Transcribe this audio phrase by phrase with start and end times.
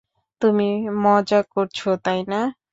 [0.41, 0.69] তুমি
[1.03, 2.41] মজা করছ, তাই না।